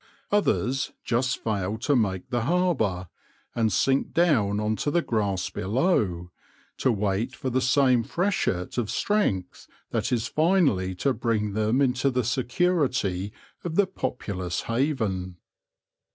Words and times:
Others 0.31 0.93
just 1.03 1.43
fail 1.43 1.77
to 1.77 1.95
make 1.95 2.27
the 2.31 2.41
harbour, 2.45 3.07
and 3.53 3.71
sink 3.71 4.13
down 4.15 4.59
on 4.59 4.75
to 4.77 4.89
the 4.89 5.03
grass 5.03 5.51
below, 5.51 6.31
to 6.77 6.91
wait 6.91 7.35
for 7.35 7.51
the 7.51 7.61
same 7.61 8.01
freshet 8.03 8.79
of 8.79 8.89
strength 8.89 9.67
that 9.91 10.11
is 10.11 10.25
finally 10.27 10.95
to 10.95 11.13
bring 11.13 11.53
them 11.53 11.81
into 11.83 12.09
the 12.09 12.23
security 12.23 13.31
of 13.63 13.75
the 13.75 13.85
populous 13.85 14.61
haven. 14.61 15.37